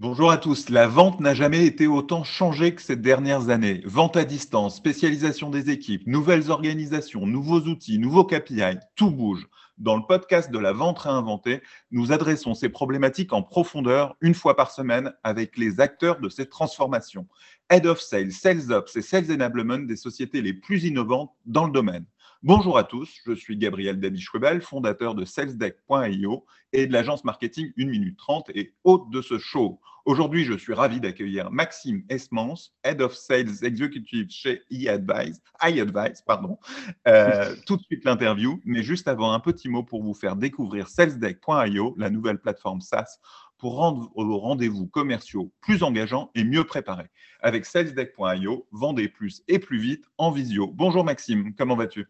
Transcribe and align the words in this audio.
Bonjour 0.00 0.30
à 0.30 0.38
tous. 0.38 0.70
La 0.70 0.86
vente 0.86 1.20
n'a 1.20 1.34
jamais 1.34 1.66
été 1.66 1.86
autant 1.86 2.24
changée 2.24 2.74
que 2.74 2.80
ces 2.80 2.96
dernières 2.96 3.50
années. 3.50 3.82
Vente 3.84 4.16
à 4.16 4.24
distance, 4.24 4.76
spécialisation 4.76 5.50
des 5.50 5.68
équipes, 5.68 6.06
nouvelles 6.06 6.50
organisations, 6.50 7.26
nouveaux 7.26 7.60
outils, 7.60 7.98
nouveaux 7.98 8.24
KPI, 8.24 8.78
tout 8.96 9.10
bouge. 9.10 9.46
Dans 9.76 9.98
le 9.98 10.02
podcast 10.08 10.50
de 10.50 10.58
la 10.58 10.72
vente 10.72 11.00
réinventée, 11.00 11.60
nous 11.90 12.12
adressons 12.12 12.54
ces 12.54 12.70
problématiques 12.70 13.34
en 13.34 13.42
profondeur 13.42 14.16
une 14.22 14.32
fois 14.32 14.56
par 14.56 14.70
semaine 14.70 15.12
avec 15.22 15.58
les 15.58 15.80
acteurs 15.80 16.18
de 16.18 16.30
ces 16.30 16.48
transformations. 16.48 17.26
Head 17.68 17.84
of 17.84 18.00
Sales, 18.00 18.32
Sales 18.32 18.72
Ops 18.72 18.96
et 18.96 19.02
Sales 19.02 19.30
Enablement 19.30 19.80
des 19.80 19.96
sociétés 19.96 20.40
les 20.40 20.54
plus 20.54 20.84
innovantes 20.84 21.34
dans 21.44 21.66
le 21.66 21.72
domaine. 21.72 22.06
Bonjour 22.42 22.78
à 22.78 22.84
tous, 22.84 23.18
je 23.26 23.34
suis 23.34 23.58
Gabriel 23.58 24.00
Dabi-Schwebel, 24.00 24.62
fondateur 24.62 25.14
de 25.14 25.26
salesdeck.io 25.26 26.46
et 26.72 26.86
de 26.86 26.92
l'agence 26.94 27.22
marketing 27.22 27.70
1 27.78 27.84
minute 27.84 28.16
30 28.16 28.48
et 28.54 28.72
hôte 28.82 29.10
de 29.10 29.20
ce 29.20 29.36
show. 29.36 29.78
Aujourd'hui, 30.06 30.46
je 30.46 30.54
suis 30.54 30.72
ravi 30.72 31.00
d'accueillir 31.00 31.50
Maxime 31.50 32.02
Esmans, 32.08 32.72
Head 32.82 33.02
of 33.02 33.14
Sales 33.14 33.62
Executive 33.62 34.30
chez 34.30 34.62
iAdvise. 34.70 35.42
iAdvise 35.62 36.22
pardon. 36.22 36.58
Euh, 37.06 37.54
tout 37.66 37.76
de 37.76 37.82
suite 37.82 38.06
l'interview, 38.06 38.58
mais 38.64 38.82
juste 38.82 39.06
avant, 39.06 39.32
un 39.32 39.40
petit 39.40 39.68
mot 39.68 39.82
pour 39.82 40.02
vous 40.02 40.14
faire 40.14 40.34
découvrir 40.34 40.88
salesdeck.io, 40.88 41.94
la 41.98 42.08
nouvelle 42.08 42.38
plateforme 42.38 42.80
SaaS 42.80 43.18
pour 43.58 43.74
rendre 43.74 44.10
vos 44.16 44.38
rendez-vous 44.38 44.86
commerciaux 44.86 45.52
plus 45.60 45.82
engageants 45.82 46.30
et 46.34 46.44
mieux 46.44 46.64
préparés. 46.64 47.10
Avec 47.42 47.66
salesdeck.io, 47.66 48.66
vendez 48.72 49.10
plus 49.10 49.42
et 49.46 49.58
plus 49.58 49.78
vite 49.78 50.06
en 50.16 50.30
visio. 50.30 50.68
Bonjour 50.68 51.04
Maxime, 51.04 51.54
comment 51.54 51.76
vas-tu? 51.76 52.08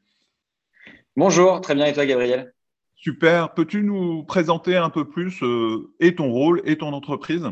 Bonjour, 1.17 1.61
très 1.61 1.75
bien 1.75 1.87
et 1.87 1.93
toi 1.93 2.07
Gabriel? 2.07 2.55
Super, 2.95 3.53
peux-tu 3.53 3.83
nous 3.83 4.23
présenter 4.23 4.77
un 4.77 4.91
peu 4.91 5.09
plus 5.09 5.43
euh, 5.43 5.93
et 5.99 6.15
ton 6.15 6.31
rôle 6.31 6.63
et 6.65 6.79
ton 6.79 6.93
entreprise? 6.93 7.49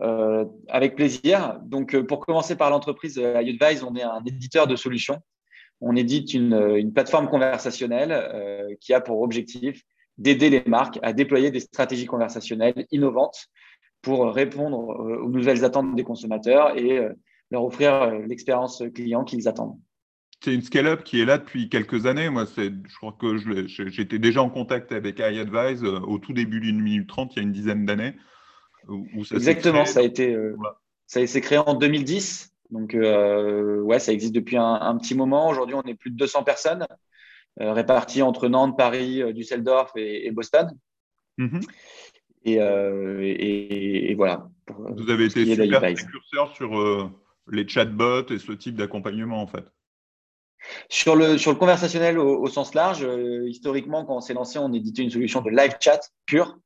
Euh, 0.00 0.46
Avec 0.68 0.96
plaisir. 0.96 1.60
Donc 1.64 1.94
euh, 1.94 2.02
pour 2.02 2.24
commencer 2.24 2.56
par 2.56 2.70
l'entreprise 2.70 3.16
iAdvise, 3.16 3.84
on 3.84 3.94
est 3.94 4.02
un 4.02 4.22
éditeur 4.24 4.66
de 4.66 4.74
solutions. 4.74 5.20
On 5.82 5.96
édite 5.96 6.32
une, 6.32 6.92
plateforme 6.94 7.28
conversationnelle 7.28 8.76
qui 8.80 8.94
a 8.94 9.02
pour 9.02 9.20
objectif 9.20 9.82
d'aider 10.16 10.48
les 10.48 10.62
marques 10.66 10.98
à 11.02 11.12
déployer 11.12 11.50
des 11.50 11.60
stratégies 11.60 12.06
conversationnelles 12.06 12.86
innovantes 12.90 13.48
pour 14.00 14.32
répondre 14.32 14.78
aux 14.78 15.28
nouvelles 15.28 15.64
attentes 15.64 15.94
des 15.94 16.04
consommateurs 16.04 16.78
et 16.78 17.06
leur 17.50 17.64
offrir 17.64 18.12
l'expérience 18.26 18.82
client 18.94 19.24
qu'ils 19.24 19.46
attendent 19.46 19.76
c'est 20.44 20.52
une 20.52 20.62
scale-up 20.62 21.04
qui 21.04 21.20
est 21.22 21.24
là 21.24 21.38
depuis 21.38 21.70
quelques 21.70 22.04
années. 22.04 22.28
Moi, 22.28 22.44
je 22.56 22.96
crois 22.96 23.16
que 23.18 23.38
j'étais 23.66 24.18
déjà 24.18 24.42
en 24.42 24.50
contact 24.50 24.92
avec 24.92 25.18
iAdvise 25.18 25.82
euh, 25.82 26.00
au 26.00 26.18
tout 26.18 26.34
début 26.34 26.60
d'une 26.60 26.80
minute 26.80 27.08
trente, 27.08 27.32
il 27.34 27.36
y 27.38 27.40
a 27.40 27.42
une 27.44 27.52
dizaine 27.52 27.86
d'années. 27.86 28.14
Exactement, 29.32 29.86
ça 29.86 30.00
a 30.00 30.02
été, 30.02 30.34
euh, 30.34 30.54
ça 31.06 31.26
s'est 31.26 31.40
créé 31.40 31.56
en 31.56 31.74
2010. 31.74 32.52
Donc, 32.70 32.94
euh, 32.94 33.80
ouais, 33.80 33.98
ça 33.98 34.12
existe 34.12 34.34
depuis 34.34 34.58
un, 34.58 34.96
petit 34.98 35.14
moment. 35.14 35.48
Aujourd'hui, 35.48 35.76
on 35.76 35.82
est 35.82 35.94
plus 35.94 36.10
de 36.10 36.16
200 36.16 36.44
personnes 36.44 36.86
réparties 37.58 38.20
entre 38.20 38.48
Nantes, 38.48 38.76
Paris, 38.76 39.22
Düsseldorf 39.32 39.92
et, 39.96 40.30
Boston. 40.32 40.70
Mm-hmm. 41.38 41.62
et, 42.44 44.14
voilà. 44.16 44.50
Vous 44.76 45.08
avez 45.08 45.26
été 45.26 45.46
super 45.46 45.80
précurseur 45.80 46.54
sur 46.54 47.10
les 47.50 47.66
chatbots 47.66 48.26
et 48.30 48.38
ce 48.38 48.52
type 48.52 48.74
d'accompagnement, 48.74 49.40
en 49.40 49.46
fait. 49.46 49.64
Sur 50.88 51.16
le, 51.16 51.54
conversationnel 51.54 52.18
au, 52.18 52.46
sens 52.46 52.74
large, 52.74 53.04
euh, 53.04 53.48
historiquement, 53.48 54.04
quand 54.04 54.16
on 54.16 54.20
s'est 54.20 54.34
lancé, 54.34 54.58
on 54.58 54.72
éditait 54.72 55.02
une 55.02 55.10
solution 55.10 55.40
de 55.40 55.50
live 55.50 55.74
chat 55.80 56.00
pure. 56.26 56.58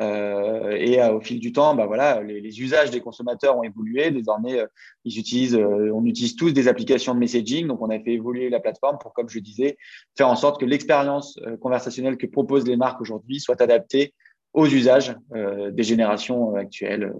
Euh, 0.00 0.70
et 0.70 1.02
euh, 1.02 1.12
au 1.12 1.20
fil 1.20 1.38
du 1.38 1.52
temps, 1.52 1.74
bah 1.74 1.84
voilà, 1.84 2.22
les, 2.22 2.62
usages 2.62 2.90
des 2.90 3.00
consommateurs 3.00 3.58
ont 3.58 3.62
évolué. 3.62 4.10
Désormais, 4.10 4.64
on 5.04 6.04
utilise 6.04 6.36
tous 6.36 6.52
des 6.52 6.68
applications 6.68 7.14
de 7.14 7.18
messaging. 7.18 7.66
Donc, 7.66 7.82
on 7.82 7.90
a 7.90 7.98
fait 8.00 8.12
évoluer 8.12 8.48
la 8.48 8.60
plateforme 8.60 8.98
pour, 8.98 9.12
comme 9.12 9.28
je 9.28 9.38
disais, 9.38 9.76
faire 10.16 10.28
en 10.28 10.36
sorte 10.36 10.60
que 10.60 10.66
l'expérience 10.66 11.38
conversationnelle 11.60 12.16
que 12.16 12.26
proposent 12.26 12.66
les 12.66 12.76
marques 12.76 13.00
aujourd'hui 13.00 13.40
soit 13.40 13.60
adaptée 13.60 14.14
aux 14.54 14.66
usages 14.66 15.14
des 15.30 15.82
générations 15.82 16.54
actuelles 16.56 17.12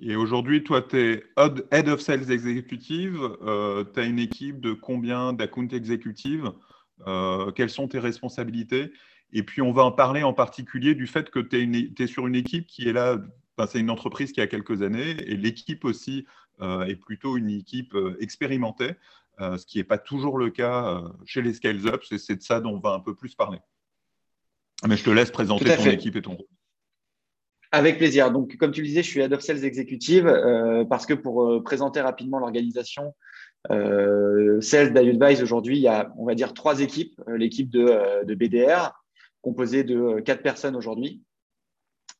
et 0.00 0.16
aujourd'hui, 0.16 0.64
toi, 0.64 0.82
tu 0.82 0.98
es 0.98 1.24
Head 1.70 1.88
of 1.88 2.00
Sales 2.00 2.30
Executive. 2.30 3.20
Euh, 3.42 3.84
tu 3.92 4.00
as 4.00 4.04
une 4.04 4.18
équipe 4.18 4.60
de 4.60 4.72
combien 4.72 5.32
d'account 5.32 5.68
exécutives 5.68 6.52
euh, 7.06 7.52
Quelles 7.52 7.70
sont 7.70 7.86
tes 7.86 8.00
responsabilités? 8.00 8.92
Et 9.32 9.42
puis, 9.42 9.62
on 9.62 9.72
va 9.72 9.84
en 9.84 9.92
parler 9.92 10.22
en 10.22 10.32
particulier 10.32 10.94
du 10.94 11.06
fait 11.06 11.30
que 11.30 11.38
tu 11.38 11.94
es, 11.98 12.06
sur 12.06 12.26
une 12.26 12.34
équipe 12.34 12.66
qui 12.66 12.88
est 12.88 12.92
là. 12.92 13.18
c'est 13.68 13.80
une 13.80 13.90
entreprise 13.90 14.32
qui 14.32 14.40
a 14.40 14.46
quelques 14.46 14.82
années 14.82 15.16
et 15.26 15.36
l'équipe 15.36 15.84
aussi 15.84 16.26
euh, 16.60 16.84
est 16.84 16.96
plutôt 16.96 17.36
une 17.36 17.50
équipe 17.50 17.96
expérimentée, 18.20 18.94
ce 19.38 19.64
qui 19.64 19.78
n'est 19.78 19.84
pas 19.84 19.98
toujours 19.98 20.38
le 20.38 20.50
cas 20.50 21.02
chez 21.24 21.42
les 21.42 21.54
Scales 21.54 21.86
Up. 21.86 22.02
C'est 22.04 22.36
de 22.36 22.42
ça 22.42 22.60
dont 22.60 22.74
on 22.74 22.80
va 22.80 22.94
un 22.94 23.00
peu 23.00 23.14
plus 23.14 23.34
parler. 23.34 23.58
Mais 24.86 24.96
je 24.96 25.04
te 25.04 25.10
laisse 25.10 25.30
présenter 25.30 25.76
ton 25.76 25.84
équipe 25.84 26.16
et 26.16 26.22
ton 26.22 26.34
rôle. 26.34 26.46
Avec 27.74 27.98
plaisir. 27.98 28.30
Donc, 28.30 28.56
comme 28.56 28.70
tu 28.70 28.82
le 28.82 28.86
disais, 28.86 29.02
je 29.02 29.08
suis 29.08 29.20
Head 29.20 29.32
of 29.32 29.40
Sales 29.40 29.64
Executive 29.64 30.28
euh, 30.28 30.84
parce 30.84 31.06
que 31.06 31.14
pour 31.14 31.42
euh, 31.42 31.60
présenter 31.60 32.00
rapidement 32.00 32.38
l'organisation, 32.38 33.16
euh, 33.72 34.60
Sales 34.60 34.92
d'Advise, 34.92 35.42
aujourd'hui, 35.42 35.78
il 35.78 35.82
y 35.82 35.88
a, 35.88 36.12
on 36.16 36.24
va 36.24 36.36
dire, 36.36 36.54
trois 36.54 36.80
équipes. 36.80 37.20
Euh, 37.28 37.36
l'équipe 37.36 37.68
de, 37.70 38.24
de, 38.24 38.34
BDR, 38.36 38.92
composée 39.42 39.82
de 39.82 40.20
quatre 40.20 40.40
personnes 40.40 40.76
aujourd'hui. 40.76 41.20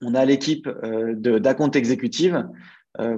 On 0.03 0.17
a 0.17 0.25
l'équipe 0.25 0.69
d'Account 1.15 1.71
Executive, 1.71 2.49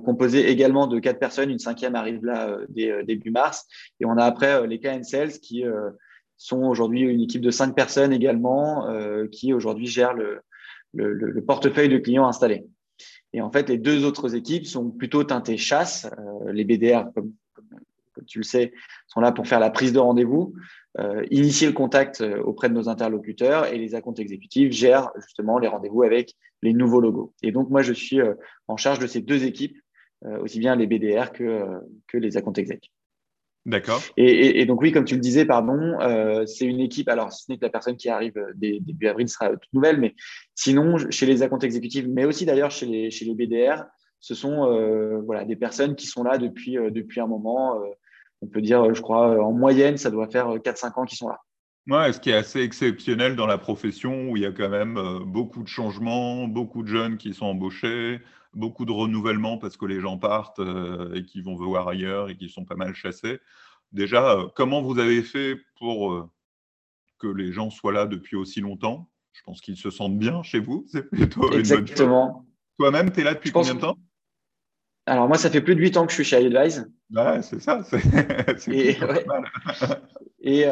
composée 0.04 0.50
également 0.50 0.86
de 0.86 0.98
quatre 0.98 1.18
personnes. 1.18 1.50
Une 1.50 1.58
cinquième 1.58 1.94
arrive 1.94 2.22
là 2.22 2.58
début 2.68 3.30
mars. 3.30 3.66
Et 3.98 4.04
on 4.04 4.18
a 4.18 4.24
après 4.24 4.66
les 4.66 4.78
KN 4.78 5.02
Sales 5.02 5.32
qui 5.40 5.64
sont 6.36 6.62
aujourd'hui 6.64 7.00
une 7.00 7.22
équipe 7.22 7.40
de 7.40 7.50
cinq 7.50 7.74
personnes 7.74 8.12
également, 8.12 8.86
qui 9.32 9.52
aujourd'hui 9.52 9.86
gèrent 9.86 10.12
le, 10.12 10.42
le, 10.96 11.40
portefeuille 11.42 11.88
de 11.88 11.98
clients 11.98 12.26
installé. 12.26 12.64
Et 13.32 13.40
en 13.40 13.50
fait, 13.50 13.68
les 13.68 13.78
deux 13.78 14.04
autres 14.04 14.34
équipes 14.34 14.66
sont 14.66 14.90
plutôt 14.90 15.24
teintées 15.24 15.56
chasse. 15.56 16.08
Euh, 16.18 16.52
les 16.52 16.64
BDR, 16.64 17.12
comme, 17.14 17.32
tu 18.26 18.38
le 18.38 18.44
sais, 18.44 18.72
sont 19.08 19.20
là 19.20 19.32
pour 19.32 19.46
faire 19.46 19.60
la 19.60 19.70
prise 19.70 19.92
de 19.92 19.98
rendez-vous, 19.98 20.54
euh, 20.98 21.24
initier 21.30 21.66
le 21.66 21.74
contact 21.74 22.22
euh, 22.22 22.40
auprès 22.42 22.70
de 22.70 22.74
nos 22.74 22.88
interlocuteurs 22.88 23.66
et 23.66 23.76
les 23.76 23.94
accounts 23.94 24.14
exécutifs 24.14 24.72
gèrent 24.72 25.10
justement 25.16 25.58
les 25.58 25.68
rendez-vous 25.68 26.02
avec 26.02 26.34
les 26.62 26.72
nouveaux 26.72 27.00
logos. 27.00 27.34
Et 27.42 27.52
donc, 27.52 27.68
moi, 27.68 27.82
je 27.82 27.92
suis 27.92 28.20
en 28.68 28.76
charge 28.78 28.98
de 28.98 29.06
ces 29.06 29.20
deux 29.20 29.44
équipes, 29.44 29.78
aussi 30.40 30.58
bien 30.58 30.74
les 30.74 30.86
BDR 30.86 31.30
que, 31.30 31.66
que 32.08 32.16
les 32.16 32.38
accounts 32.38 32.54
exécutifs. 32.54 32.95
D'accord. 33.66 34.00
Et, 34.16 34.64
donc 34.64 34.80
oui, 34.80 34.92
comme 34.92 35.04
tu 35.04 35.16
le 35.16 35.20
disais, 35.20 35.44
pardon, 35.44 35.98
euh, 36.00 36.46
c'est 36.46 36.64
une 36.64 36.78
équipe. 36.78 37.08
Alors, 37.08 37.32
ce 37.32 37.50
n'est 37.50 37.58
que 37.58 37.64
la 37.64 37.70
personne 37.70 37.96
qui 37.96 38.08
arrive 38.08 38.38
euh, 38.38 38.52
début 38.54 39.08
avril 39.08 39.28
sera 39.28 39.48
toute 39.50 39.72
nouvelle, 39.72 39.98
mais 39.98 40.14
sinon, 40.54 40.96
chez 41.10 41.26
les 41.26 41.42
accounts 41.42 41.58
exécutifs, 41.58 42.06
mais 42.08 42.24
aussi 42.24 42.46
d'ailleurs 42.46 42.70
chez 42.70 42.86
les, 42.86 43.10
chez 43.10 43.24
les 43.24 43.34
BDR, 43.34 43.84
ce 44.20 44.36
sont 44.36 44.70
euh, 44.70 45.20
voilà, 45.26 45.44
des 45.44 45.56
personnes 45.56 45.96
qui 45.96 46.06
sont 46.06 46.22
là 46.22 46.38
depuis, 46.38 46.76
depuis 46.90 47.20
un 47.20 47.26
moment. 47.26 47.82
on 48.40 48.46
peut 48.46 48.62
dire, 48.62 48.94
je 48.94 49.02
crois, 49.02 49.42
en 49.44 49.52
moyenne, 49.52 49.96
ça 49.96 50.10
doit 50.10 50.28
faire 50.28 50.48
4-5 50.48 51.00
ans 51.00 51.04
qu'ils 51.04 51.18
sont 51.18 51.28
là. 51.28 51.40
Ouais, 51.88 52.12
ce 52.12 52.18
qui 52.18 52.30
est 52.30 52.34
assez 52.34 52.60
exceptionnel 52.60 53.36
dans 53.36 53.46
la 53.46 53.58
profession 53.58 54.30
où 54.30 54.36
il 54.36 54.42
y 54.42 54.46
a 54.46 54.52
quand 54.52 54.68
même 54.68 54.98
beaucoup 55.24 55.62
de 55.62 55.68
changements, 55.68 56.48
beaucoup 56.48 56.82
de 56.82 56.88
jeunes 56.88 57.16
qui 57.16 57.32
sont 57.32 57.46
embauchés, 57.46 58.20
beaucoup 58.56 58.86
de 58.86 58.92
renouvellement 58.92 59.58
parce 59.58 59.76
que 59.76 59.86
les 59.86 60.00
gens 60.00 60.18
partent 60.18 60.58
euh, 60.58 61.14
et 61.14 61.24
qui 61.24 61.42
vont 61.42 61.54
voir 61.54 61.86
ailleurs 61.86 62.30
et 62.30 62.36
qui 62.36 62.48
sont 62.48 62.64
pas 62.64 62.74
mal 62.74 62.94
chassés. 62.94 63.38
Déjà, 63.92 64.32
euh, 64.32 64.48
comment 64.56 64.82
vous 64.82 64.98
avez 64.98 65.22
fait 65.22 65.56
pour 65.78 66.12
euh, 66.12 66.28
que 67.18 67.28
les 67.28 67.52
gens 67.52 67.70
soient 67.70 67.92
là 67.92 68.06
depuis 68.06 68.34
aussi 68.34 68.60
longtemps? 68.60 69.08
Je 69.32 69.42
pense 69.42 69.60
qu'ils 69.60 69.76
se 69.76 69.90
sentent 69.90 70.18
bien 70.18 70.42
chez 70.42 70.58
vous. 70.58 70.86
C'est 70.88 71.08
plutôt 71.08 71.52
Exactement. 71.52 72.46
Toi-même, 72.78 73.12
tu 73.12 73.20
es 73.20 73.24
là 73.24 73.34
depuis 73.34 73.52
combien 73.52 73.74
de 73.74 73.80
temps? 73.80 73.98
Alors, 75.06 75.28
moi, 75.28 75.38
ça 75.38 75.50
fait 75.50 75.60
plus 75.60 75.76
de 75.76 75.80
8 75.80 75.96
ans 75.96 76.04
que 76.04 76.10
je 76.10 76.16
suis 76.16 76.24
chez 76.24 76.42
iAdvise. 76.42 76.90
Ouais, 77.14 77.40
c'est 77.40 77.60
ça. 77.60 77.80
et, 78.68 78.96
et, 80.40 80.66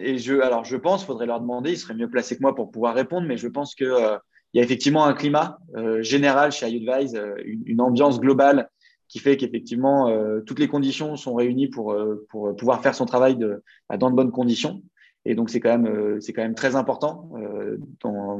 et, 0.00 0.18
je, 0.18 0.40
alors, 0.40 0.64
je 0.64 0.76
pense, 0.76 1.02
il 1.02 1.06
faudrait 1.06 1.26
leur 1.26 1.40
demander, 1.40 1.72
ils 1.72 1.78
seraient 1.78 1.94
mieux 1.94 2.10
placés 2.10 2.36
que 2.36 2.42
moi 2.42 2.54
pour 2.54 2.70
pouvoir 2.70 2.94
répondre, 2.94 3.26
mais 3.26 3.38
je 3.38 3.48
pense 3.48 3.74
que 3.74 4.18
il 4.52 4.58
y 4.58 4.60
a 4.60 4.64
effectivement 4.64 5.04
un 5.04 5.14
climat 5.14 5.58
euh, 5.76 6.02
général 6.02 6.52
chez 6.52 6.68
iAdvise, 6.68 7.14
euh, 7.14 7.34
une, 7.44 7.80
ambiance 7.80 8.20
globale 8.20 8.68
qui 9.08 9.18
fait 9.18 9.36
qu'effectivement, 9.36 10.08
euh, 10.08 10.40
toutes 10.40 10.58
les 10.58 10.68
conditions 10.68 11.16
sont 11.16 11.34
réunies 11.34 11.68
pour, 11.68 11.94
pour 12.28 12.56
pouvoir 12.56 12.82
faire 12.82 12.94
son 12.94 13.06
travail 13.06 13.36
de, 13.36 13.62
bah, 13.88 13.96
dans 13.96 14.10
de 14.10 14.16
bonnes 14.16 14.30
conditions. 14.30 14.82
Et 15.24 15.34
donc, 15.34 15.50
c'est 15.50 15.60
quand, 15.60 15.78
même, 15.78 16.20
c'est 16.20 16.32
quand 16.32 16.42
même 16.42 16.54
très 16.54 16.74
important 16.76 17.30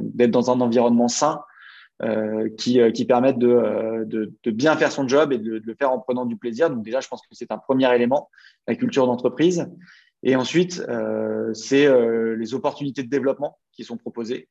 d'être 0.03 0.31
dans 0.31 0.51
un 0.51 0.59
environnement 0.59 1.07
sain 1.07 1.39
qui, 2.57 2.79
qui 2.93 3.05
permette 3.05 3.37
de, 3.37 4.03
de, 4.05 4.51
bien 4.51 4.75
faire 4.75 4.91
son 4.91 5.07
job 5.07 5.31
et 5.31 5.37
de, 5.37 5.61
le 5.63 5.75
faire 5.75 5.91
en 5.91 5.99
prenant 5.99 6.25
du 6.25 6.35
plaisir. 6.35 6.69
Donc, 6.69 6.83
déjà, 6.83 6.99
je 6.99 7.07
pense 7.07 7.21
que 7.21 7.27
c'est 7.31 7.51
un 7.51 7.57
premier 7.57 7.93
élément, 7.95 8.29
la 8.67 8.75
culture 8.75 9.05
d'entreprise. 9.05 9.69
Et 10.21 10.35
ensuite, 10.35 10.83
c'est 11.53 11.87
les 12.35 12.53
opportunités 12.53 13.03
de 13.03 13.09
développement 13.09 13.57
qui 13.71 13.83
sont 13.83 13.97
proposées. 13.97 14.49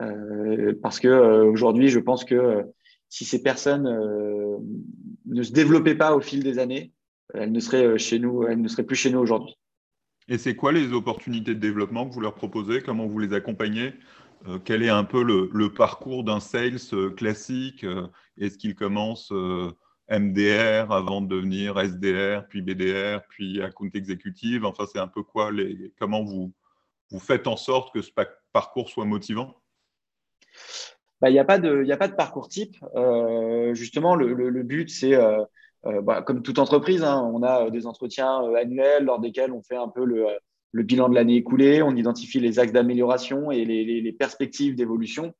Euh, 0.00 0.72
parce 0.82 1.00
que 1.00 1.08
euh, 1.08 1.44
aujourd'hui, 1.44 1.88
je 1.88 1.98
pense 1.98 2.24
que 2.24 2.64
si 3.08 3.24
ces 3.24 3.42
personnes 3.42 3.88
ne 5.26 5.42
se 5.42 5.52
développaient 5.52 5.96
pas 5.96 6.14
au 6.14 6.20
fil 6.20 6.42
des 6.42 6.58
années, 6.58 6.92
elles 7.34 7.52
ne 7.52 7.60
seraient 7.60 7.96
plus 8.84 8.94
chez 8.94 9.10
nous 9.10 9.18
aujourd'hui. 9.18 9.56
Et 10.28 10.38
c'est 10.38 10.54
quoi 10.54 10.70
les 10.70 10.92
opportunités 10.92 11.54
de 11.54 11.60
développement 11.60 12.08
que 12.08 12.14
vous 12.14 12.20
leur 12.20 12.34
proposez? 12.34 12.82
Comment 12.82 13.06
vous 13.06 13.18
les 13.18 13.34
accompagnez? 13.34 13.94
Quel 14.64 14.82
est 14.82 14.88
un 14.88 15.04
peu 15.04 15.22
le, 15.22 15.72
parcours 15.72 16.24
d'un 16.24 16.40
sales 16.40 16.80
classique 17.16 17.84
Est-ce 18.38 18.56
qu'il 18.56 18.74
commence 18.74 19.32
MDR 20.10 20.90
avant 20.90 21.20
de 21.20 21.28
devenir 21.28 21.78
SDR, 21.78 22.46
puis 22.48 22.62
BDR, 22.62 23.20
puis 23.28 23.62
account 23.62 23.90
exécutive? 23.94 24.64
Enfin, 24.64 24.84
c'est 24.90 24.98
un 24.98 25.08
peu 25.08 25.22
quoi 25.22 25.50
Comment 25.98 26.24
vous, 26.24 26.52
vous 27.10 27.20
faites 27.20 27.46
en 27.46 27.56
sorte 27.56 27.92
que 27.92 28.02
ce 28.02 28.10
parcours 28.52 28.88
soit 28.88 29.04
motivant? 29.04 29.60
Bah, 31.20 31.28
Il 31.28 31.34
n'y 31.34 31.38
a, 31.38 31.44
pas 31.44 31.58
de, 31.58 32.14
parcours 32.14 32.48
type. 32.48 32.76
Euh, 32.94 33.74
justement, 33.74 34.14
le, 34.14 34.62
but, 34.62 34.88
c'est, 34.88 35.14
euh, 35.14 35.44
euh, 35.86 36.00
bah, 36.00 36.22
comme 36.22 36.42
toute 36.42 36.58
entreprise, 36.58 37.02
hein, 37.02 37.30
on 37.32 37.42
a 37.42 37.70
des 37.70 37.86
entretiens 37.86 38.42
annuels 38.54 39.04
lors 39.04 39.20
desquels 39.20 39.52
on 39.52 39.62
fait 39.62 39.76
un 39.76 39.88
peu 39.88 40.04
le, 40.04 40.26
bilan 40.72 41.08
de 41.08 41.14
l'année 41.14 41.36
écoulée, 41.36 41.82
on 41.82 41.96
identifie 41.96 42.40
les 42.40 42.58
axes 42.58 42.72
d'amélioration 42.72 43.50
et 43.50 43.64
les 43.64 44.12
perspectives 44.12 44.74
d'évolution. 44.74 45.34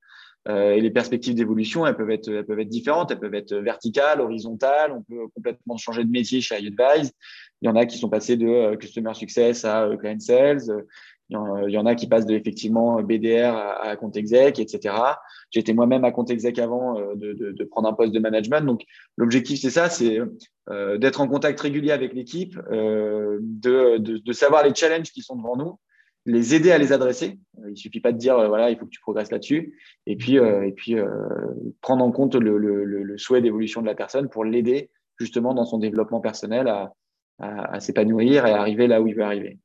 Euh, 0.48 0.72
et 0.72 0.80
les 0.80 0.90
perspectives 0.90 1.34
d'évolution, 1.34 1.86
elles 1.86 1.96
peuvent 1.96 2.10
être, 2.10 2.28
elles 2.28 2.46
peuvent 2.46 2.60
être 2.60 2.68
différentes, 2.68 3.10
elles 3.10 3.20
peuvent 3.20 3.34
être 3.34 3.54
verticales, 3.54 4.20
horizontales. 4.20 4.92
On 4.92 5.02
peut 5.02 5.28
complètement 5.34 5.76
changer 5.76 6.04
de 6.04 6.10
métier 6.10 6.40
chez 6.40 6.58
iAdvise. 6.60 7.12
Il 7.60 7.66
y 7.66 7.68
en 7.68 7.76
a 7.76 7.84
qui 7.84 7.98
sont 7.98 8.08
passés 8.08 8.36
de 8.36 8.46
euh, 8.46 8.76
customer 8.76 9.12
success 9.12 9.64
à 9.64 9.84
euh, 9.84 9.96
client 9.96 10.18
sales. 10.18 10.62
Il 11.30 11.72
y 11.72 11.78
en 11.78 11.86
a 11.86 11.94
qui 11.94 12.08
passent 12.08 12.26
de 12.26 12.34
effectivement 12.34 13.00
BDR 13.02 13.54
à, 13.54 13.96
compte 13.96 14.16
exec, 14.16 14.58
etc. 14.58 14.94
J'étais 15.50 15.72
moi-même 15.72 16.04
à 16.04 16.10
compte 16.10 16.30
exec 16.30 16.58
avant 16.58 16.94
de, 17.14 17.32
de, 17.32 17.52
de, 17.52 17.64
prendre 17.64 17.88
un 17.88 17.92
poste 17.92 18.12
de 18.12 18.18
management. 18.18 18.62
Donc 18.62 18.82
l'objectif 19.16 19.60
c'est 19.60 19.70
ça, 19.70 19.88
c'est 19.88 20.18
d'être 20.98 21.20
en 21.20 21.28
contact 21.28 21.60
régulier 21.60 21.92
avec 21.92 22.14
l'équipe, 22.14 22.58
de, 22.68 23.98
de, 23.98 24.32
savoir 24.32 24.64
les 24.64 24.74
challenges 24.74 25.12
qui 25.12 25.22
sont 25.22 25.36
devant 25.36 25.56
nous 25.56 25.78
les 26.26 26.54
aider 26.54 26.70
à 26.70 26.78
les 26.78 26.92
adresser. 26.92 27.38
Il 27.68 27.76
suffit 27.76 28.00
pas 28.00 28.12
de 28.12 28.18
dire, 28.18 28.38
euh, 28.38 28.48
voilà, 28.48 28.70
il 28.70 28.78
faut 28.78 28.84
que 28.84 28.90
tu 28.90 29.00
progresses 29.00 29.30
là-dessus. 29.30 29.78
Et 30.06 30.16
puis, 30.16 30.38
euh, 30.38 30.66
et 30.66 30.72
puis 30.72 30.98
euh, 30.98 31.06
prendre 31.80 32.04
en 32.04 32.12
compte 32.12 32.34
le, 32.34 33.14
souhait 33.16 33.40
d'évolution 33.40 33.80
de 33.80 33.86
la 33.86 33.94
personne 33.94 34.28
pour 34.28 34.44
l'aider 34.44 34.90
justement 35.18 35.54
dans 35.54 35.64
son 35.64 35.78
développement 35.78 36.20
personnel 36.20 36.68
à, 36.68 36.92
s'épanouir 37.80 38.44
et 38.44 38.52
à 38.52 38.60
arriver 38.60 38.86
là 38.86 39.00
où 39.00 39.06
il 39.06 39.14
veut 39.14 39.22
arriver. 39.22 39.58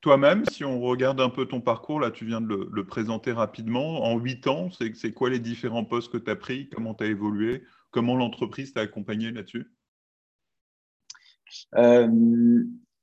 Toi-même, 0.00 0.44
si 0.46 0.64
on 0.64 0.80
regarde 0.80 1.20
un 1.20 1.28
peu 1.28 1.44
ton 1.46 1.60
parcours, 1.60 2.00
là, 2.00 2.10
tu 2.10 2.24
viens 2.24 2.40
de 2.40 2.68
le, 2.70 2.84
présenter 2.84 3.32
rapidement. 3.32 4.02
En 4.04 4.18
huit 4.18 4.46
ans, 4.46 4.70
c'est 4.70 5.12
quoi 5.12 5.28
les 5.28 5.38
différents 5.38 5.84
postes 5.84 6.10
que 6.10 6.16
tu 6.16 6.30
as 6.30 6.36
pris? 6.36 6.70
Comment 6.70 6.94
tu 6.94 7.04
as 7.04 7.08
évolué? 7.08 7.64
Comment 7.90 8.16
l'entreprise 8.16 8.72
t'a 8.72 8.80
accompagné 8.80 9.30
là-dessus? 9.30 9.70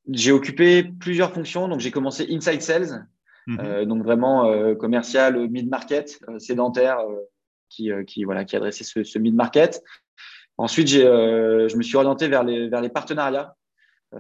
J'ai 0.10 0.32
occupé 0.32 0.84
plusieurs 0.84 1.32
fonctions. 1.34 1.68
Donc, 1.68 1.82
j'ai 1.82 1.92
commencé 1.92 2.28
inside 2.32 2.62
sales, 2.62 3.08
mhm. 3.46 3.60
euh, 3.60 3.86
donc 3.86 4.04
vraiment 4.04 4.46
euh, 4.46 4.74
commercial, 4.74 5.50
mid-market, 5.50 6.20
euh, 6.30 6.40
sédentaire, 6.40 7.00
qui, 7.70 7.92
qui, 8.08 8.24
voilà, 8.24 8.46
qui 8.46 8.56
adressait 8.56 8.86
ce, 8.86 9.04
ce 9.04 9.20
mid-market. 9.20 9.84
Ensuite, 10.58 10.88
je 10.88 11.78
me 11.78 11.84
suis 11.84 11.98
orienté 11.98 12.28
vers 12.28 12.44
les, 12.44 12.70
vers 12.70 12.82
les 12.82 12.90
partenariats. 12.90 13.56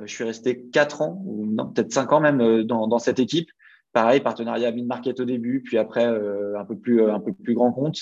Je 0.03 0.13
suis 0.13 0.23
resté 0.23 0.63
quatre 0.71 1.01
ans, 1.01 1.21
ou 1.25 1.45
non, 1.45 1.67
peut-être 1.67 1.93
cinq 1.93 2.11
ans 2.11 2.19
même 2.19 2.63
dans, 2.63 2.87
dans 2.87 2.99
cette 2.99 3.19
équipe. 3.19 3.49
Pareil, 3.93 4.19
partenariat 4.19 4.71
mid-market 4.71 5.19
au 5.19 5.25
début, 5.25 5.61
puis 5.63 5.77
après 5.77 6.05
un 6.05 6.65
peu 6.65 6.77
plus, 6.77 7.09
un 7.09 7.19
peu 7.19 7.33
plus 7.33 7.53
grand 7.53 7.71
compte. 7.71 7.97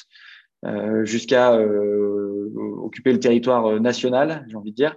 Euh, 0.65 1.05
jusqu'à 1.05 1.53
euh, 1.53 2.51
occuper 2.81 3.13
le 3.13 3.19
territoire 3.19 3.67
euh, 3.67 3.79
national, 3.79 4.45
j'ai 4.49 4.55
envie 4.55 4.71
de 4.71 4.75
dire. 4.75 4.95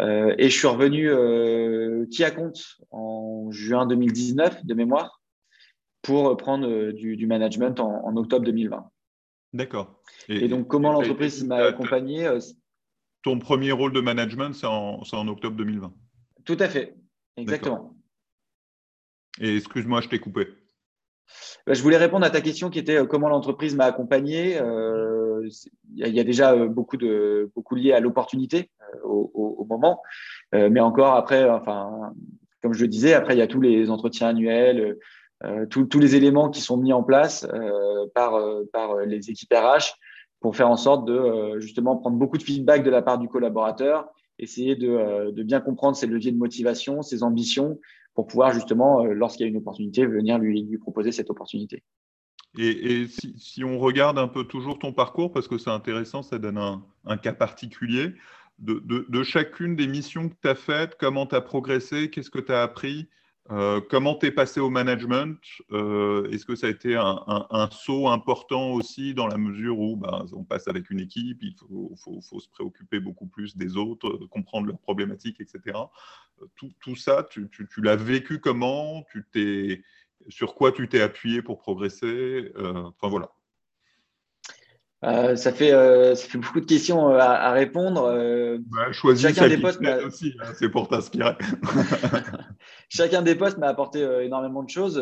et 0.00 0.50
je 0.50 0.56
suis 0.56 0.66
revenu 0.66 1.08
qui 2.10 2.24
à 2.24 2.30
compte 2.30 2.62
en 2.90 3.50
juin 3.50 3.86
2019 3.86 4.66
de 4.66 4.74
mémoire 4.74 5.20
pour 6.02 6.36
prendre 6.36 6.92
du, 6.92 7.26
management 7.26 7.80
en, 7.80 8.16
octobre 8.16 8.44
2020. 8.44 8.84
D'accord. 9.54 10.02
Et, 10.28 10.46
donc, 10.46 10.68
comment 10.68 10.92
l'entreprise 10.92 11.44
m'a 11.44 11.56
accompagné 11.56 12.28
Ton 13.22 13.38
premier 13.38 13.72
rôle 13.72 13.92
de 13.92 14.00
management, 14.00 14.52
c'est 14.52 14.66
en, 14.66 15.00
en, 15.00 15.28
octobre 15.28 15.56
2020 15.56 15.92
Tout 16.48 16.56
à 16.60 16.68
fait, 16.70 16.94
exactement. 17.36 17.94
Et 19.38 19.56
excuse-moi, 19.56 20.00
je 20.00 20.08
t'ai 20.08 20.18
coupé. 20.18 20.48
Bah, 21.66 21.74
je 21.74 21.82
voulais 21.82 21.98
répondre 21.98 22.24
à 22.24 22.30
ta 22.30 22.40
question 22.40 22.70
qui 22.70 22.78
était 22.78 22.96
euh, 22.96 23.04
comment 23.04 23.28
l'entreprise 23.28 23.76
m'a 23.76 23.84
accompagné. 23.84 24.58
Euh, 24.58 25.46
il 25.94 26.08
y, 26.08 26.18
a 26.18 26.24
déjà 26.24 26.54
euh, 26.54 26.66
beaucoup, 26.66 26.96
de, 26.96 27.52
beaucoup 27.54 27.74
lié 27.74 27.92
à 27.92 28.00
l'opportunité 28.00 28.70
au, 29.04 29.66
moment, 29.68 30.00
mais 30.54 30.80
encore 30.80 31.14
après, 31.16 31.46
enfin, 31.50 32.14
comme 32.62 32.72
je 32.72 32.80
le 32.80 32.88
disais, 32.88 33.12
après 33.12 33.34
il 33.34 33.38
y 33.38 33.42
a 33.42 33.46
tous 33.46 33.60
les 33.60 33.90
entretiens 33.90 34.28
annuels, 34.28 34.96
tous 35.68 35.98
les 35.98 36.16
éléments 36.16 36.48
qui 36.48 36.62
sont 36.62 36.78
mis 36.78 36.94
en 36.94 37.02
place 37.02 37.46
par, 38.14 38.40
par 38.72 38.96
les 39.04 39.28
équipes 39.28 39.52
RH 39.52 39.92
pour 40.40 40.56
faire 40.56 40.70
en 40.70 40.78
sorte 40.78 41.04
de 41.04 41.58
justement 41.58 41.98
prendre 41.98 42.16
beaucoup 42.16 42.38
de 42.38 42.42
feedback 42.42 42.82
de 42.82 42.88
la 42.88 43.02
part 43.02 43.18
du 43.18 43.28
collaborateur, 43.28 44.08
essayer 44.38 44.76
de, 44.76 45.30
de 45.30 45.42
bien 45.42 45.60
comprendre 45.60 45.96
ses 45.96 46.06
leviers 46.06 46.32
de 46.32 46.38
motivation, 46.38 47.02
ses 47.02 47.22
ambitions 47.22 47.78
pour 48.18 48.26
pouvoir 48.26 48.52
justement, 48.52 49.04
euh, 49.04 49.12
lorsqu'il 49.12 49.44
y 49.44 49.46
a 49.46 49.48
une 49.48 49.58
opportunité, 49.58 50.04
venir 50.04 50.40
lui, 50.40 50.64
lui 50.64 50.76
proposer 50.76 51.12
cette 51.12 51.30
opportunité. 51.30 51.84
Et, 52.58 53.06
si, 53.06 53.62
on 53.62 53.78
regarde 53.78 54.18
un 54.18 54.26
peu 54.26 54.42
toujours 54.42 54.80
ton 54.80 54.92
parcours, 54.92 55.30
parce 55.30 55.46
que 55.46 55.56
c'est 55.56 55.70
intéressant, 55.70 56.24
ça 56.24 56.40
donne 56.40 56.58
un, 56.58 57.16
cas 57.18 57.32
particulier, 57.32 58.14
de, 58.58 59.22
chacune 59.22 59.76
des 59.76 59.86
missions 59.86 60.28
que 60.28 60.34
tu 60.42 60.48
as 60.48 60.56
faites, 60.56 60.96
comment 60.98 61.26
tu 61.26 61.36
as 61.36 61.40
progressé, 61.40 62.10
qu'est-ce 62.10 62.30
que 62.30 62.40
tu 62.40 62.50
as 62.50 62.60
appris, 62.60 63.08
euh, 63.50 63.80
comment 63.88 64.14
tu 64.14 64.26
es 64.26 64.30
passé 64.30 64.60
au 64.60 64.70
management? 64.70 65.38
Euh, 65.72 66.30
Est-ce 66.30 66.44
que 66.44 66.56
ça 66.56 66.66
a 66.66 66.70
été 66.70 66.96
un, 66.96 67.68
saut 67.70 68.08
important 68.08 68.72
aussi 68.72 69.14
dans 69.14 69.26
la 69.26 69.38
mesure 69.38 69.78
où 69.78 69.96
bah, 69.96 70.24
on 70.32 70.44
passe 70.44 70.68
avec 70.68 70.90
une 70.90 71.00
équipe, 71.00 71.38
il 71.42 71.54
faut, 71.58 72.20
se 72.20 72.48
préoccuper 72.48 73.00
beaucoup 73.00 73.26
plus 73.26 73.56
des 73.56 73.76
autres, 73.76 74.26
comprendre 74.30 74.66
leurs 74.66 74.78
problématiques, 74.78 75.40
etc 75.40 75.78
tout, 76.80 76.96
ça, 76.96 77.26
tu, 77.30 77.48
l'as 77.78 77.96
vécu 77.96 78.40
comment? 78.40 79.04
Tu 79.10 79.24
t'es, 79.32 79.82
Sur 80.28 80.54
quoi 80.54 80.72
tu 80.72 80.88
t'es 80.88 81.00
appuyé 81.00 81.42
pour 81.42 81.58
progresser? 81.58 82.52
Euh, 82.56 82.84
Enfin 82.84 83.08
voilà. 83.08 83.30
Euh, 85.04 85.36
ça, 85.36 85.52
fait, 85.52 85.72
euh, 85.72 86.16
ça 86.16 86.26
fait 86.26 86.38
beaucoup 86.38 86.60
de 86.60 86.66
questions 86.66 87.08
à, 87.08 87.52
répondre. 87.52 88.02
Bah, 88.70 88.92
choisis 88.92 89.28
chacun 89.28 89.48
des 89.48 89.58
postes 89.58 89.80
aussi, 90.04 90.34
hein, 90.40 90.52
c'est 90.58 90.68
pour 90.68 90.88
t'inspirer. 90.88 91.34
chacun 92.88 93.22
des 93.22 93.36
postes 93.36 93.58
m'a 93.58 93.68
apporté 93.68 94.00
énormément 94.22 94.62
de 94.62 94.70
choses. 94.70 95.00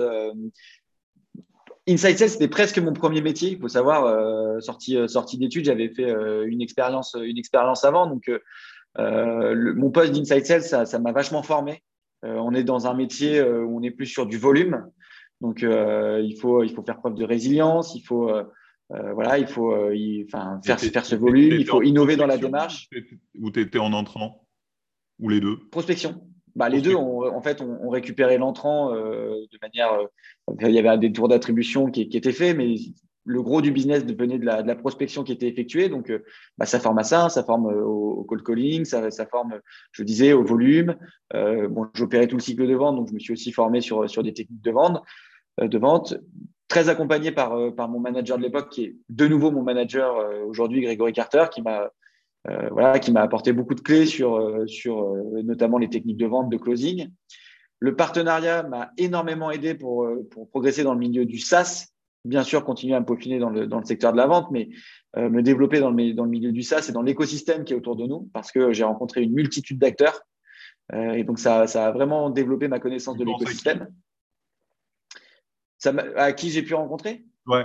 Inside 1.89 2.19
Sales, 2.19 2.31
c'était 2.31 2.49
presque 2.49 2.79
mon 2.79 2.93
premier 2.93 3.23
métier. 3.23 3.51
Il 3.53 3.61
faut 3.61 3.69
savoir, 3.69 4.61
sortie, 4.61 4.99
sortie 5.09 5.39
d'études, 5.39 5.65
j'avais 5.65 5.89
fait 5.89 6.15
une 6.45 6.61
expérience, 6.61 7.17
une 7.19 7.39
expérience 7.39 7.85
avant. 7.85 8.07
Donc, 8.07 8.29
euh, 8.99 9.75
mon 9.75 9.91
poste 9.91 10.13
d'inside 10.13 10.45
sales, 10.45 10.87
ça, 10.87 10.99
m'a 10.99 11.13
vachement 11.13 11.43
formé. 11.43 11.83
Euh, 12.25 12.37
on 12.37 12.55
est 12.55 12.65
dans 12.65 12.87
un 12.87 12.95
métier 12.95 13.39
euh, 13.39 13.63
où 13.63 13.79
on 13.79 13.83
est 13.83 13.91
plus 13.91 14.07
sur 14.07 14.27
du 14.27 14.39
volume. 14.39 14.87
Donc, 15.41 15.61
il, 15.63 16.37
faut, 16.41 16.63
il 16.63 16.73
faut 16.73 16.83
faire 16.83 16.99
preuve 16.99 17.15
de 17.15 17.25
résilience, 17.25 17.95
il 17.95 18.01
faut, 18.01 18.33
voilà, 18.89 19.39
il 19.39 19.47
faut 19.47 19.75
enfin, 20.27 20.61
faire, 20.65 20.79
faire 20.79 21.05
ce 21.05 21.17
volume, 21.17 21.55
il 21.55 21.67
faut 21.67 21.83
innover 21.83 22.17
dans 22.17 22.27
la 22.27 22.39
démarche. 22.39 22.89
Ou 23.39 23.51
tu 23.51 23.61
étais 23.61 23.79
en 23.79 23.93
entrant 23.93 24.47
Ou 25.19 25.29
les 25.29 25.41
deux? 25.41 25.59
Prospection. 25.71 26.23
Bah, 26.55 26.69
les 26.69 26.81
deux, 26.81 26.95
en 26.95 27.43
fait, 27.43 27.61
on, 27.61 27.89
récupérait 27.89 28.39
l'entrant 28.39 28.93
de 28.93 29.59
manière. 29.61 29.99
il 30.61 30.71
y 30.71 30.79
avait 30.79 30.99
des 30.99 31.13
tours 31.13 31.29
d'attribution 31.29 31.91
qui, 31.91 32.09
qui, 32.09 32.17
étaient 32.17 32.33
faits, 32.33 32.57
mais 32.57 32.77
le 33.27 33.43
gros 33.43 33.61
du 33.61 33.73
business 33.73 34.05
venait 34.05 34.39
de 34.39 34.47
la, 34.47 34.63
de 34.63 34.69
la 34.69 34.77
prospection 34.77 35.25
qui 35.25 35.33
était 35.33 35.49
effectuée. 35.49 35.89
Donc, 35.89 36.11
euh, 36.11 36.25
bah, 36.57 36.65
ça 36.65 36.81
forme 36.81 36.99
à 36.99 37.03
ça, 37.03 37.29
ça 37.29 37.43
forme 37.43 37.67
euh, 37.67 37.85
au, 37.85 38.25
cold 38.25 38.43
calling, 38.43 38.85
ça, 38.85 39.11
ça, 39.11 39.27
forme, 39.27 39.61
je 39.93 40.03
disais, 40.05 40.33
au 40.33 40.45
volume. 40.45 40.97
Euh, 41.35 41.69
bon, 41.69 41.89
j'opérais 41.95 42.29
tout 42.29 42.37
le 42.37 42.43
cycle 42.43 42.67
de 42.67 42.75
vente, 42.75 42.97
donc 42.97 43.09
je 43.09 43.15
me 43.15 43.19
suis 43.19 43.33
aussi 43.33 43.53
formé 43.53 43.81
sur, 43.81 44.09
sur 44.09 44.23
des 44.23 44.33
techniques 44.33 44.63
de 44.63 44.71
vente. 44.71 45.03
de 45.61 45.79
vente 45.79 46.15
très 46.69 46.89
accompagné 46.89 47.33
par, 47.33 47.75
par 47.75 47.89
mon 47.89 48.01
manager 48.01 48.39
de 48.39 48.43
l'époque, 48.43 48.71
qui 48.71 48.85
est 48.85 48.97
de 49.09 49.29
nouveau 49.29 49.51
mon 49.51 49.63
manager 49.63 50.17
aujourd'hui, 50.47 50.81
Grégory 50.81 51.13
Carter, 51.13 51.45
qui 51.51 51.63
m'a 51.63 51.91
voilà, 52.71 53.01
qui 53.01 53.11
m'a 53.11 53.23
apporté 53.23 53.53
beaucoup 53.53 53.75
de 53.75 53.81
clés 53.81 54.07
sur, 54.07 54.63
sur 54.69 55.15
notamment 55.43 55.79
les 55.79 55.89
techniques 55.89 56.17
de 56.17 56.27
vente, 56.27 56.49
de 56.49 56.57
closing. 56.57 57.09
Le 57.81 57.97
partenariat 57.97 58.63
m'a 58.63 58.91
énormément 58.99 59.51
aidé 59.51 59.75
pour, 59.75 60.09
pour 60.31 60.49
progresser 60.49 60.85
dans 60.85 60.95
le 60.95 61.01
milieu 61.01 61.25
du 61.25 61.39
SaaS, 61.39 61.89
bien 62.27 62.43
sûr 62.43 62.65
continuer 62.65 62.95
à 62.95 63.01
me 63.01 63.07
peaufiner 63.07 63.39
dans 63.39 63.51
le, 63.51 63.67
dans 63.67 63.79
le 63.79 63.85
secteur 63.85 64.13
de 64.13 64.17
la 64.17 64.27
vente, 64.27 64.51
mais 64.51 64.69
euh, 65.17 65.31
me 65.31 65.43
développer 65.43 65.81
dans 65.81 65.91
le, 65.91 66.13
dans 66.13 66.25
le 66.25 66.31
milieu 66.31 66.53
du 66.53 66.63
SaaS 66.63 66.87
et 66.89 66.93
dans 66.93 67.03
l'écosystème 67.03 67.65
qui 67.65 67.73
est 67.73 67.77
autour 67.77 67.97
de 67.97 68.07
nous, 68.07 68.29
parce 68.33 68.53
que 68.53 68.73
j'ai 68.73 68.85
rencontré 68.85 69.23
une 69.23 69.33
multitude 69.33 69.79
d'acteurs. 69.79 70.21
Euh, 70.93 71.13
et 71.13 71.25
donc, 71.25 71.39
ça, 71.39 71.67
ça, 71.67 71.87
a 71.87 71.93
vraiment 71.93 72.31
développé 72.31 72.69
ma 72.69 72.79
connaissance 72.79 73.17
de 73.17 73.25
l'écosystème. 73.25 73.89
À 76.17 76.33
qui 76.33 76.51
j'ai 76.51 76.63
pu 76.63 76.75
rencontrer 76.75 77.25
Ouais. 77.47 77.65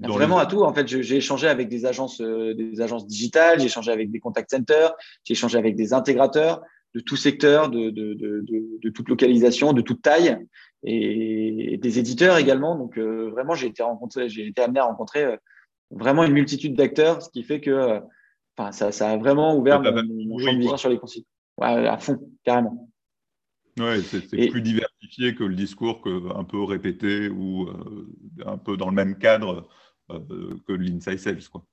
Vraiment 0.00 0.38
à 0.38 0.46
tout. 0.46 0.62
En 0.62 0.72
fait, 0.72 0.88
j'ai 0.88 1.16
échangé 1.16 1.48
avec 1.48 1.68
des 1.68 1.84
agences, 1.84 2.20
des 2.20 2.80
agences 2.80 3.06
digitales, 3.06 3.60
j'ai 3.60 3.66
échangé 3.66 3.92
avec 3.92 4.10
des 4.10 4.20
contact 4.20 4.50
centers, 4.50 4.94
j'ai 5.24 5.32
échangé 5.32 5.58
avec 5.58 5.76
des 5.76 5.92
intégrateurs 5.92 6.62
de 6.94 7.00
tout 7.00 7.16
secteur, 7.16 7.70
de, 7.70 7.90
de, 7.90 8.14
de, 8.14 8.44
de, 8.82 8.90
toute 8.90 9.08
localisation, 9.08 9.72
de 9.72 9.80
toute 9.80 10.02
taille, 10.02 10.38
et, 10.82 11.78
des 11.80 11.98
éditeurs 11.98 12.38
également. 12.38 12.76
Donc 12.76 12.98
vraiment, 12.98 13.54
j'ai 13.54 13.66
été 13.66 13.82
rencontré, 13.82 14.28
j'ai 14.28 14.46
été 14.46 14.62
amené 14.62 14.80
à 14.80 14.84
rencontrer 14.84 15.36
vraiment 15.90 16.24
une 16.24 16.32
multitude 16.32 16.74
d'acteurs, 16.74 17.22
ce 17.22 17.30
qui 17.30 17.42
fait 17.42 17.60
que 17.60 18.00
enfin, 18.56 18.72
ça, 18.72 18.92
ça 18.92 19.10
a 19.10 19.16
vraiment 19.16 19.56
ouvert 19.56 19.80
mon, 19.82 20.38
champ 20.38 20.52
de 20.52 20.58
vision 20.58 20.76
sur 20.76 20.88
les 20.88 20.98
consignes. 20.98 21.24
à 21.60 21.98
fond, 21.98 22.18
carrément. 22.44 22.88
Oui, 23.78 24.02
c'est 24.02 24.50
plus 24.50 24.60
diversifié 24.60 25.34
que 25.34 25.44
le 25.44 25.54
discours 25.54 26.02
que, 26.02 26.36
un 26.36 26.44
peu 26.44 26.62
répété 26.62 27.28
ou 27.28 27.68
euh, 27.68 28.06
un 28.44 28.58
peu 28.58 28.76
dans 28.76 28.88
le 28.88 28.94
même 28.94 29.16
cadre 29.18 29.68
euh, 30.10 30.56
que 30.66 30.72
l'inside 30.72 31.18
sales. 31.18 31.48
Quoi. 31.50 31.64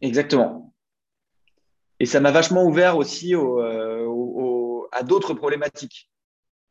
Exactement. 0.00 0.72
Et 2.00 2.06
ça 2.06 2.20
m'a 2.20 2.30
vachement 2.30 2.64
ouvert 2.64 2.96
aussi 2.96 3.34
euh, 3.34 4.08
à 4.90 5.02
d'autres 5.02 5.34
problématiques. 5.34 6.10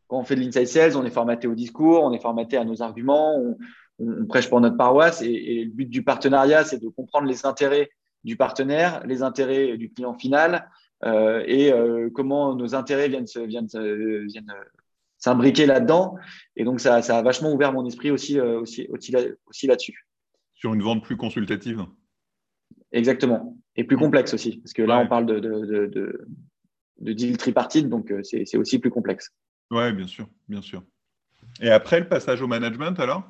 Quand 0.08 0.20
on 0.20 0.24
fait 0.24 0.36
de 0.36 0.42
l'inside 0.42 0.68
sales, 0.68 0.98
on 0.98 1.06
est 1.06 1.12
formaté 1.12 1.48
au 1.48 1.54
discours, 1.54 2.04
on 2.04 2.12
est 2.12 2.22
formaté 2.22 2.58
à 2.58 2.66
nos 2.66 2.82
arguments, 2.82 3.38
on, 3.38 3.58
on 4.00 4.26
prêche 4.26 4.50
pour 4.50 4.60
notre 4.60 4.76
paroisse. 4.76 5.22
Et, 5.22 5.66
le 5.66 5.72
but 5.72 5.90
du 5.90 6.04
partenariat, 6.04 6.66
c'est 6.66 6.80
de 6.80 6.90
comprendre 6.90 7.28
les 7.28 7.46
intérêts 7.46 7.92
du 8.24 8.38
partenaire, 8.38 9.06
les 9.06 9.22
intérêts 9.22 9.78
du 9.78 9.92
client 9.92 10.16
final 10.16 10.68
et 11.04 11.72
euh, 11.72 12.10
comment 12.14 12.56
nos 12.56 12.76
intérêts 12.76 13.10
viennent, 13.10 13.26
viennent, 13.48 13.68
viennent 14.28 14.54
s'imbriquer 15.18 15.66
là-dedans. 15.66 16.16
Et 16.56 16.64
donc, 16.64 16.82
ça, 16.82 17.02
ça, 17.02 17.18
a 17.18 17.22
vachement 17.22 17.54
ouvert 17.54 17.72
mon 17.72 17.86
esprit 17.86 18.12
aussi, 18.12 18.40
euh, 18.40 18.60
aussi, 18.60 18.88
aussi, 18.90 19.16
aussi 19.46 19.68
là-dessus. 19.68 20.08
Sur 20.54 20.74
une 20.74 20.82
vente 20.82 21.04
plus 21.04 21.18
consultative 21.18 21.86
Exactement. 22.92 23.58
Et 23.78 23.86
plus 23.86 23.98
complexe 23.98 24.34
aussi, 24.34 24.58
parce 24.58 24.74
que 24.74 24.82
là, 24.82 25.00
on 25.00 25.08
parle 25.08 25.26
de, 25.26 25.40
de, 25.40 25.86
de, 25.88 26.28
de 27.00 27.14
deal 27.14 27.38
tripartite, 27.38 27.88
donc 27.88 28.14
c'est 28.24 28.58
aussi 28.58 28.80
plus 28.80 28.90
complexe. 28.90 29.32
Oui, 29.72 29.94
bien 29.94 30.08
sûr, 30.08 30.28
bien 30.50 30.62
sûr. 30.62 30.84
Et 31.62 31.70
après, 31.70 32.02
le 32.02 32.10
passage 32.10 32.42
au 32.42 32.48
management, 32.48 33.00
alors? 33.00 33.24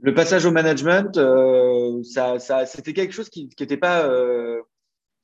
Le 0.00 0.14
passage 0.14 0.46
au 0.46 0.50
management, 0.50 1.16
euh, 1.18 2.02
ça, 2.02 2.38
ça 2.38 2.64
c'était 2.66 2.94
quelque 2.94 3.12
chose 3.12 3.28
qui 3.28 3.50
n'était 3.60 3.76
pas, 3.76 4.06
euh, 4.08 4.60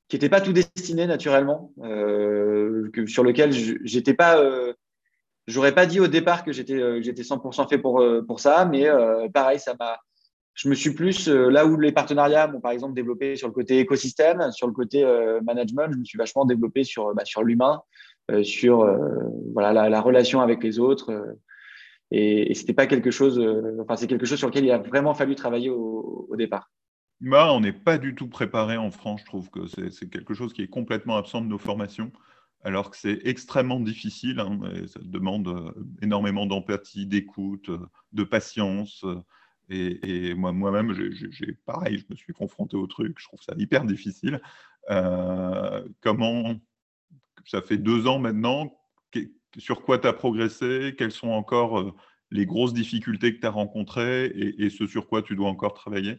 qui 0.08 0.16
était 0.16 0.28
pas 0.28 0.40
tout 0.40 0.52
destiné 0.52 1.06
naturellement, 1.06 1.72
euh, 1.82 2.90
sur 3.06 3.22
lequel 3.22 3.52
j'étais 3.52 4.14
pas, 4.14 4.38
euh, 4.38 4.72
j'aurais 5.46 5.74
pas 5.74 5.86
dit 5.86 6.00
au 6.00 6.06
départ 6.06 6.44
que 6.44 6.52
j'étais, 6.52 6.74
euh, 6.74 7.00
j'étais 7.02 7.22
100% 7.22 7.68
fait 7.68 7.78
pour 7.78 8.04
pour 8.26 8.40
ça, 8.40 8.64
mais 8.64 8.86
pareil, 9.32 9.58
ça 9.58 9.74
m'a, 9.78 9.98
je 10.54 10.68
me 10.68 10.74
suis 10.74 10.94
plus 10.94 11.28
là 11.28 11.66
où 11.66 11.78
les 11.78 11.92
partenariats 11.92 12.48
m'ont 12.48 12.60
par 12.60 12.72
exemple 12.72 12.94
développé 12.94 13.36
sur 13.36 13.48
le 13.48 13.54
côté 13.54 13.78
écosystème, 13.78 14.50
sur 14.52 14.66
le 14.66 14.72
côté 14.72 15.04
management, 15.44 15.92
je 15.92 15.98
me 15.98 16.04
suis 16.04 16.18
vachement 16.18 16.44
développé 16.44 16.84
sur 16.84 17.14
bah, 17.14 17.24
sur 17.24 17.44
l'humain, 17.44 17.82
sur 18.42 18.84
la, 19.56 19.72
la, 19.88 20.00
relation 20.00 20.40
avec 20.40 20.62
les 20.62 20.78
autres 20.78 21.36
et, 22.10 22.54
c'était 22.54 22.72
pas 22.72 22.86
quelque 22.86 23.10
chose, 23.10 23.38
euh, 23.38 23.76
enfin, 23.80 23.96
c'est 23.96 24.06
quelque 24.06 24.26
chose 24.26 24.38
sur 24.38 24.48
lequel 24.48 24.64
il 24.64 24.70
a 24.70 24.78
vraiment 24.78 25.14
fallu 25.14 25.34
travailler 25.34 25.70
au, 25.70 26.28
départ. 26.36 26.70
Bah, 27.20 27.52
on 27.52 27.60
n'est 27.60 27.72
pas 27.72 27.98
du 27.98 28.14
tout 28.14 28.28
préparé 28.28 28.76
en 28.76 28.90
France, 28.90 29.20
je 29.20 29.26
trouve 29.26 29.50
que 29.50 29.66
c'est 29.66 30.08
quelque 30.08 30.34
chose 30.34 30.52
qui 30.52 30.62
est 30.62 30.68
complètement 30.68 31.16
absent 31.16 31.40
de 31.40 31.46
nos 31.48 31.58
formations, 31.58 32.12
alors 32.62 32.90
que 32.90 32.96
c'est 32.96 33.20
extrêmement 33.24 33.80
difficile. 33.80 34.38
Hein, 34.40 34.60
ça 34.86 35.00
demande 35.02 35.48
euh, 35.48 35.72
énormément 36.00 36.46
d'empathie, 36.46 37.06
d'écoute, 37.06 37.70
euh, 37.70 37.86
de 38.12 38.24
patience. 38.24 39.04
Et, 39.70 40.34
moi, 40.34 40.52
moi-même, 40.52 40.94
pareil, 41.66 41.98
je 41.98 42.06
me 42.08 42.16
suis 42.16 42.32
confronté 42.32 42.76
au 42.76 42.86
truc, 42.86 43.18
je 43.18 43.24
trouve 43.24 43.42
ça 43.42 43.52
hyper 43.58 43.84
difficile. 43.84 44.40
comment, 46.00 46.54
ça 47.44 47.62
fait 47.62 47.78
deux 47.78 48.06
ans 48.06 48.18
maintenant, 48.18 48.72
sur 49.56 49.82
quoi 49.82 49.98
tu 49.98 50.06
as 50.06 50.12
progressé, 50.12 50.94
quelles 50.96 51.12
sont 51.12 51.30
encore 51.30 51.80
euh, 51.80 51.94
les 52.30 52.46
grosses 52.46 52.74
difficultés 52.74 53.34
que 53.34 53.40
tu 53.40 53.46
as 53.46 53.50
rencontrées 53.50 54.26
et, 54.26 54.70
ce 54.70 54.86
sur 54.86 55.08
quoi 55.08 55.22
tu 55.22 55.34
dois 55.34 55.48
encore 55.48 55.74
travailler? 55.74 56.18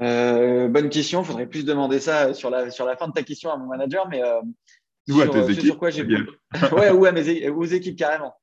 Euh, 0.00 0.68
Bonne 0.68 0.88
question, 0.88 1.22
il 1.22 1.26
faudrait 1.26 1.46
plus 1.46 1.64
demander 1.64 2.00
ça 2.00 2.34
sur 2.34 2.50
la, 2.50 2.70
sur 2.70 2.86
la 2.86 2.96
fin 2.96 3.08
de 3.08 3.12
ta 3.12 3.22
question 3.22 3.50
à 3.50 3.56
mon 3.56 3.66
manager, 3.66 4.08
mais 4.08 4.22
euh, 4.22 4.40
ou 5.10 5.20
à 5.20 5.28
tes 5.28 5.50
équipes. 5.50 5.66
Sur 5.66 5.78
quoi 5.78 5.90
j'ai... 5.90 6.04
ouais, 6.04 6.90
ou 6.90 7.04
à 7.04 7.12
mes 7.12 7.48
aux 7.48 7.64
équipes 7.64 7.96
carrément. 7.96 8.34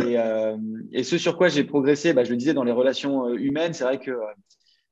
Et, 0.00 0.16
et, 0.92 1.02
ce 1.02 1.18
sur 1.18 1.36
quoi 1.36 1.48
j'ai 1.48 1.64
progressé, 1.64 2.12
bah, 2.12 2.22
je 2.22 2.30
le 2.30 2.36
disais 2.36 2.54
dans 2.54 2.62
les 2.62 2.70
relations 2.70 3.34
humaines, 3.34 3.72
c'est 3.72 3.82
vrai 3.82 3.98
que 3.98 4.12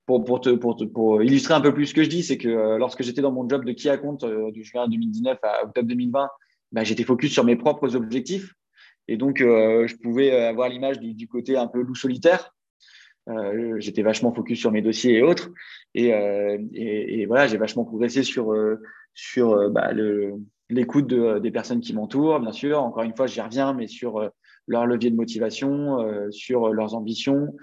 pour, 0.04 0.24
pour, 0.24 0.40
te, 0.40 0.50
pour, 0.50 0.76
pour, 0.92 1.22
illustrer 1.22 1.54
un 1.54 1.60
peu 1.60 1.72
plus 1.72 1.86
ce 1.86 1.94
que 1.94 2.02
je 2.02 2.08
dis, 2.08 2.24
c'est 2.24 2.38
que 2.38 2.76
lorsque 2.76 3.04
j'étais 3.04 3.20
dans 3.20 3.30
mon 3.30 3.48
job 3.48 3.64
de 3.64 3.70
qui 3.70 3.88
à 3.88 3.98
compte 3.98 4.24
de 4.24 4.62
juin 4.62 4.88
2019 4.88 5.38
à 5.44 5.64
octobre 5.64 5.86
2020, 5.86 6.28
bah, 6.72 6.84
j'étais 6.84 7.04
focus 7.04 7.32
sur 7.32 7.44
mes 7.44 7.56
propres 7.56 7.94
objectifs. 7.94 8.54
Et 9.08 9.16
donc, 9.16 9.40
euh, 9.40 9.86
je 9.88 9.96
pouvais 9.96 10.30
avoir 10.30 10.68
l'image 10.68 11.00
du, 11.00 11.26
côté 11.26 11.56
un 11.56 11.66
peu 11.66 11.82
loup 11.82 11.96
solitaire. 11.96 12.54
Euh, 13.30 13.76
j'étais 13.78 14.02
vachement 14.02 14.32
focus 14.32 14.58
sur 14.58 14.72
mes 14.72 14.82
dossiers 14.82 15.18
et 15.18 15.22
autres. 15.22 15.50
Et, 15.94 16.12
euh, 16.12 16.58
voilà, 17.26 17.46
j'ai 17.46 17.56
vachement 17.56 17.84
progressé 17.84 18.22
sur, 18.22 18.54
sur 19.14 19.70
bah, 19.70 19.92
l'écoute 20.68 21.06
de, 21.06 21.38
des 21.38 21.50
personnes 21.50 21.80
qui 21.80 21.94
m'entourent, 21.94 22.40
bien 22.40 22.52
sûr. 22.52 22.82
Encore 22.82 23.04
une 23.04 23.16
fois, 23.16 23.26
j'y 23.26 23.40
reviens, 23.40 23.72
mais 23.72 23.86
sur 23.86 24.30
leur 24.66 24.86
levier 24.86 25.10
de 25.10 25.16
motivation, 25.16 25.98
sur 26.30 26.72
leurs 26.72 26.94
ambitions. 26.94 27.54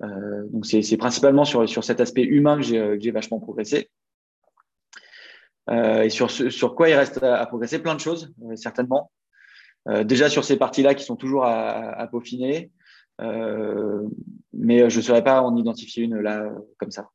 donc, 0.00 0.66
c'est 0.66 0.96
principalement 0.96 1.44
sur, 1.44 1.68
sur 1.68 1.84
cet 1.84 2.00
aspect 2.00 2.24
humain 2.24 2.56
que 2.60 2.98
j'ai 3.00 3.10
vachement 3.10 3.40
progressé. 3.40 3.90
Euh, 5.70 6.02
et 6.02 6.10
sur, 6.10 6.74
quoi 6.74 6.88
il 6.88 6.94
reste 6.94 7.22
à, 7.22 7.44
progresser? 7.46 7.78
Plein 7.78 7.94
de 7.94 8.00
choses, 8.00 8.32
euh, 8.44 8.56
certainement. 8.56 9.10
Euh, 9.88 10.04
déjà 10.04 10.28
sur 10.28 10.44
ces 10.44 10.56
parties-là 10.56 10.94
qui 10.94 11.04
sont 11.04 11.16
toujours 11.16 11.44
à 11.44 12.06
peaufiner, 12.10 12.70
mais 13.18 14.90
je 14.90 14.96
ne 14.96 15.02
saurais 15.02 15.24
pas 15.24 15.42
en 15.42 15.56
identifier 15.56 16.04
une 16.04 16.18
là 16.18 16.52
comme 16.78 16.90
ça. 16.90 17.10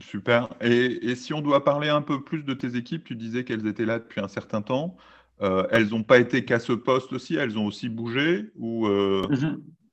Super. 0.00 0.48
Et, 0.60 1.10
et, 1.10 1.16
si 1.16 1.32
on 1.32 1.40
doit 1.40 1.64
parler 1.64 1.88
un 1.88 2.02
peu 2.02 2.22
plus 2.22 2.44
de 2.44 2.54
tes 2.54 2.76
équipes, 2.76 3.04
tu 3.04 3.16
disais 3.16 3.44
qu'elles 3.44 3.66
étaient 3.66 3.86
là 3.86 3.98
depuis 3.98 4.20
un 4.20 4.28
certain 4.28 4.62
temps. 4.62 4.96
Euh, 5.40 5.66
elles 5.70 5.88
n'ont 5.88 6.02
pas 6.02 6.18
été 6.18 6.44
qu'à 6.44 6.58
ce 6.60 6.72
poste 6.72 7.12
aussi, 7.12 7.36
elles 7.36 7.58
ont 7.58 7.66
aussi 7.66 7.88
bougé 7.88 8.50
ou, 8.56 8.86
euh, 8.86 9.26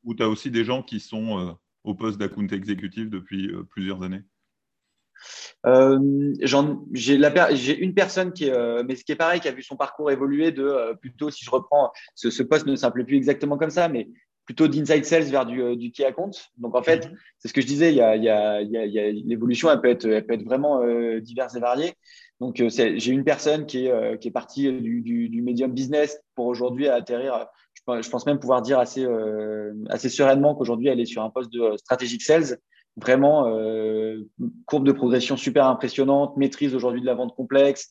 ou 0.03 0.13
tu 0.13 0.21
as 0.21 0.29
aussi 0.29 0.51
des 0.51 0.63
gens 0.63 0.83
qui 0.83 0.99
sont 0.99 1.39
euh, 1.39 1.51
au 1.83 1.95
poste 1.95 2.17
d'account 2.17 2.47
exécutif 2.47 3.09
depuis 3.09 3.51
plusieurs 3.69 4.03
années? 4.03 4.23
Euh, 5.65 6.33
j'ai 6.93 7.77
une 7.77 7.93
personne 7.93 8.33
qui 8.33 8.45
est, 8.45 8.53
euh, 8.53 8.83
mais 8.87 8.95
ce 8.95 9.03
qui 9.03 9.11
est 9.11 9.15
pareil, 9.15 9.39
qui 9.39 9.47
a 9.47 9.51
vu 9.51 9.63
son 9.63 9.75
parcours 9.75 10.11
évoluer 10.11 10.51
de 10.51 10.63
euh, 10.63 10.93
plutôt, 10.93 11.31
si 11.31 11.43
je 11.43 11.49
reprends, 11.49 11.91
ce, 12.13 12.29
ce 12.29 12.43
poste 12.43 12.67
ne 12.67 12.75
s'appelait 12.75 13.03
plus 13.03 13.17
exactement 13.17 13.57
comme 13.57 13.71
ça, 13.71 13.87
mais 13.87 14.09
plutôt 14.45 14.67
d'inside 14.67 15.05
sales 15.05 15.23
vers 15.23 15.45
du, 15.45 15.75
du 15.75 15.91
key 15.91 16.05
account. 16.05 16.31
Donc 16.57 16.75
en 16.75 16.83
fait, 16.83 17.09
mhm. 17.09 17.17
c'est 17.39 17.47
ce 17.47 17.53
que 17.53 17.61
je 17.61 17.67
disais, 17.67 17.91
il 17.91 17.95
y 17.95 18.01
a, 18.01 18.15
il 18.15 18.23
y 18.23 18.29
a, 18.29 18.61
il 18.61 18.71
y 18.71 18.99
a, 18.99 19.11
l'évolution, 19.11 19.71
elle 19.71 19.81
peut 19.81 19.89
être, 19.89 20.05
elle 20.05 20.25
peut 20.25 20.35
être 20.35 20.45
vraiment 20.45 20.81
diverse 21.19 21.55
et 21.55 21.59
variée. 21.59 21.93
Donc 22.39 22.55
j'ai 22.57 23.11
une 23.11 23.23
personne 23.23 23.65
qui 23.65 23.87
est, 23.87 24.19
qui 24.19 24.27
est 24.27 24.31
partie 24.31 24.71
du, 24.71 25.01
du, 25.01 25.29
du 25.29 25.41
medium 25.41 25.71
business 25.71 26.19
pour 26.35 26.45
aujourd'hui 26.45 26.87
atterrir. 26.87 27.47
Je, 27.73 28.01
je, 28.01 28.09
pense 28.09 28.25
même 28.25 28.39
pouvoir 28.39 28.61
dire 28.61 28.79
assez, 28.79 29.07
assez 29.89 30.09
sereinement 30.09 30.55
qu'aujourd'hui 30.55 30.89
elle 30.89 30.99
est 30.99 31.05
sur 31.05 31.23
un 31.23 31.29
poste 31.29 31.51
de 31.51 31.75
strategic 31.77 32.21
sales 32.21 32.57
Vraiment, 32.97 33.49
euh, 33.49 34.21
courbe 34.65 34.85
de 34.85 34.93
progression 34.93 35.35
super 35.35 35.67
impressionnante, 35.67 36.37
maîtrise 36.37 36.73
aujourd'hui 36.73 37.01
de 37.01 37.05
la 37.05 37.13
vente 37.13 37.35
complexe. 37.35 37.89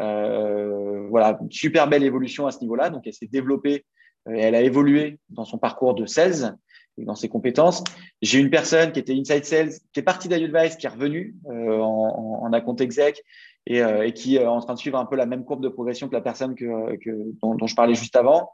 Euh, 0.00 1.06
voilà, 1.10 1.38
super 1.50 1.88
belle 1.88 2.02
évolution 2.04 2.46
à 2.46 2.52
ce 2.52 2.60
niveau-là. 2.60 2.88
Donc, 2.88 3.02
elle 3.06 3.12
s'est 3.12 3.28
développée, 3.30 3.84
euh, 4.28 4.34
elle 4.36 4.54
a 4.54 4.62
évolué 4.62 5.18
dans 5.30 5.44
son 5.44 5.58
parcours 5.58 5.94
de 5.94 6.06
16 6.06 6.56
et 6.98 7.04
dans 7.04 7.14
ses 7.14 7.28
compétences. 7.28 7.84
J'ai 8.22 8.38
une 8.38 8.50
personne 8.50 8.92
qui 8.92 9.00
était 9.00 9.14
inside 9.14 9.44
sales, 9.44 9.70
qui 9.92 10.00
est 10.00 10.02
partie 10.02 10.28
d'Advice, 10.28 10.76
qui 10.76 10.86
est 10.86 10.90
revenue 10.90 11.34
euh, 11.46 11.78
en, 11.78 12.42
en, 12.42 12.76
exec 12.78 13.22
et, 13.66 13.82
euh, 13.82 14.06
et, 14.06 14.12
qui 14.12 14.36
est 14.36 14.46
en 14.46 14.60
train 14.60 14.74
de 14.74 14.78
suivre 14.78 14.98
un 14.98 15.04
peu 15.04 15.16
la 15.16 15.26
même 15.26 15.44
courbe 15.44 15.62
de 15.62 15.68
progression 15.68 16.08
que 16.08 16.14
la 16.14 16.20
personne 16.20 16.54
que, 16.54 16.96
que 16.96 17.10
dont, 17.42 17.54
dont, 17.54 17.66
je 17.66 17.74
parlais 17.74 17.94
juste 17.94 18.16
avant. 18.16 18.50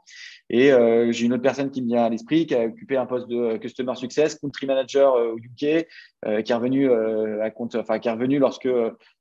Et 0.49 0.71
euh, 0.71 1.11
j'ai 1.11 1.25
une 1.25 1.33
autre 1.33 1.41
personne 1.41 1.71
qui 1.71 1.81
me 1.81 1.87
vient 1.87 2.03
à 2.03 2.09
l'esprit, 2.09 2.45
qui 2.45 2.55
a 2.55 2.65
occupé 2.65 2.97
un 2.97 3.05
poste 3.05 3.27
de 3.27 3.57
Customer 3.57 3.95
Success, 3.95 4.35
Country 4.35 4.65
Manager 4.65 5.13
au 5.13 5.37
UK, 5.37 5.55
qui 5.57 5.87
est 6.23 6.53
revenu 6.53 6.91
à 7.41 7.49
compte, 7.49 7.75
enfin 7.75 7.99
qui 7.99 8.07
est 8.07 8.11
revenu 8.11 8.39
lorsque 8.39 8.69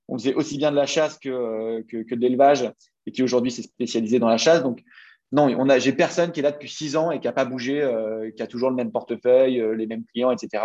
on 0.08 0.18
faisait 0.18 0.34
aussi 0.34 0.58
bien 0.58 0.70
de 0.72 0.76
la 0.76 0.86
chasse 0.86 1.18
que, 1.18 1.82
que, 1.82 2.02
que 2.02 2.14
de 2.14 2.20
l'élevage 2.20 2.70
et 3.06 3.12
qui 3.12 3.22
aujourd'hui 3.22 3.50
s'est 3.50 3.62
spécialisé 3.62 4.18
dans 4.18 4.28
la 4.28 4.36
chasse. 4.36 4.62
Donc 4.62 4.82
non, 5.32 5.48
on 5.58 5.68
a, 5.70 5.78
j'ai 5.78 5.92
personne 5.92 6.30
qui 6.30 6.40
est 6.40 6.42
là 6.42 6.52
depuis 6.52 6.68
six 6.68 6.94
ans 6.94 7.10
et 7.10 7.18
qui 7.18 7.26
n'a 7.26 7.32
pas 7.32 7.46
bougé, 7.46 7.80
euh, 7.80 8.30
qui 8.30 8.42
a 8.42 8.46
toujours 8.46 8.68
le 8.68 8.76
même 8.76 8.92
portefeuille, 8.92 9.60
euh, 9.60 9.74
les 9.74 9.86
mêmes 9.86 10.04
clients, 10.04 10.30
etc. 10.30 10.62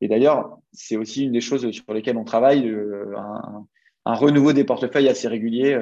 Et 0.00 0.06
d'ailleurs, 0.06 0.56
c'est 0.72 0.96
aussi 0.96 1.24
une 1.24 1.32
des 1.32 1.40
choses 1.40 1.68
sur 1.70 1.92
lesquelles 1.92 2.16
on 2.16 2.24
travaille, 2.24 2.68
euh, 2.68 3.12
un, 4.04 4.14
renouveau 4.14 4.52
des 4.52 4.64
portefeuilles 4.64 5.08
assez 5.08 5.28
régulier 5.28 5.78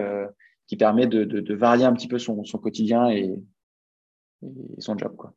qui 0.67 0.77
permet 0.77 1.07
de, 1.07 1.55
varier 1.55 1.85
un 1.85 1.93
petit 1.93 2.09
peu 2.09 2.19
son, 2.19 2.43
son 2.43 2.59
quotidien 2.59 3.09
et, 3.09 3.39
et, 4.43 4.81
son 4.81 4.99
job. 4.99 5.15
Quoi. 5.15 5.33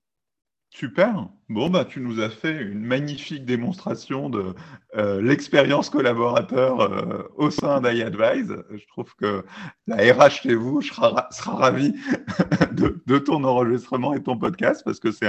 Super. 0.71 1.27
Bon, 1.49 1.67
bah, 1.69 1.83
tu 1.83 1.99
nous 1.99 2.21
as 2.21 2.29
fait 2.29 2.61
une 2.61 2.85
magnifique 2.85 3.43
démonstration 3.43 4.29
de 4.29 4.53
euh, 4.95 5.19
l'expérience 5.19 5.89
collaborateur 5.89 6.81
euh, 6.81 7.23
au 7.37 7.49
sein 7.49 7.81
d'iAdvise. 7.81 8.55
Je 8.69 8.87
trouve 8.87 9.15
que 9.15 9.43
la 9.87 9.95
RH 9.95 10.43
chez 10.43 10.53
vous 10.53 10.81
sera, 10.81 11.27
ravie 11.45 11.95
de, 12.71 13.17
ton 13.17 13.43
enregistrement 13.43 14.13
et 14.13 14.21
ton 14.21 14.37
podcast 14.37 14.83
parce 14.85 14.99
que 14.99 15.11
c'est 15.11 15.27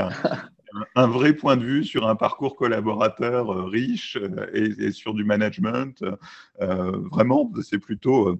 un, 0.94 1.06
vrai 1.06 1.32
point 1.32 1.56
de 1.56 1.64
vue 1.64 1.84
sur 1.84 2.06
un 2.06 2.16
parcours 2.16 2.54
collaborateur 2.54 3.50
euh, 3.50 3.64
riche 3.64 4.18
et, 4.52 4.92
sur 4.92 5.14
du 5.14 5.24
management. 5.24 6.04
vraiment, 6.60 7.50
c'est 7.62 7.78
plutôt 7.78 8.38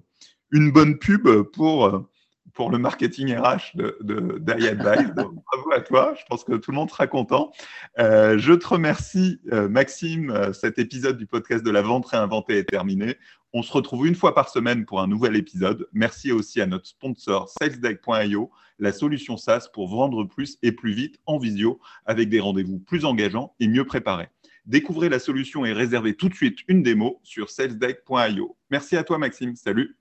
une 0.51 0.71
bonne 0.71 0.99
pub 0.99 1.27
pour 1.51 2.05
pour 2.53 2.69
le 2.69 2.77
marketing 2.77 3.35
RH 3.35 3.75
de, 3.75 3.97
de 4.01 4.21
bravo 4.75 5.71
à 5.73 5.81
toi. 5.81 6.13
Je 6.19 6.23
pense 6.29 6.43
que 6.43 6.53
tout 6.53 6.71
le 6.71 6.75
monde 6.75 6.89
sera 6.89 7.07
content. 7.07 7.51
Euh, 7.99 8.37
je 8.37 8.53
te 8.53 8.67
remercie, 8.67 9.39
euh, 9.51 9.69
Maxime. 9.69 10.31
Euh, 10.31 10.53
cet 10.53 10.79
épisode 10.79 11.17
du 11.17 11.25
podcast 11.25 11.63
de 11.63 11.71
la 11.71 11.81
vente 11.81 12.05
réinventée 12.07 12.57
est 12.57 12.69
terminé. 12.69 13.17
On 13.53 13.63
se 13.63 13.71
retrouve 13.71 14.07
une 14.07 14.15
fois 14.15 14.33
par 14.33 14.49
semaine 14.49 14.85
pour 14.85 15.01
un 15.01 15.07
nouvel 15.07 15.35
épisode. 15.35 15.87
Merci 15.93 16.31
aussi 16.31 16.61
à 16.61 16.65
notre 16.65 16.87
sponsor 16.87 17.49
salesdeck.io, 17.49 18.49
la 18.79 18.91
solution 18.91 19.37
SaaS 19.37 19.67
pour 19.73 19.89
vendre 19.89 20.23
plus 20.23 20.57
et 20.61 20.71
plus 20.71 20.93
vite 20.93 21.19
en 21.25 21.37
visio 21.37 21.79
avec 22.05 22.29
des 22.29 22.39
rendez-vous 22.39 22.79
plus 22.79 23.03
engageants 23.03 23.53
et 23.59 23.67
mieux 23.67 23.85
préparés. 23.85 24.29
Découvrez 24.65 25.09
la 25.09 25.19
solution 25.19 25.65
et 25.65 25.73
réservez 25.73 26.15
tout 26.15 26.29
de 26.29 26.35
suite 26.35 26.59
une 26.67 26.83
démo 26.83 27.19
sur 27.23 27.49
salesdeck.io. 27.49 28.55
Merci 28.69 28.95
à 28.95 29.03
toi, 29.03 29.17
Maxime. 29.17 29.55
Salut. 29.55 29.97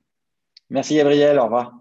Merci, 0.69 0.97
Gabriel. 0.97 1.39
Au 1.39 1.45
revoir. 1.45 1.75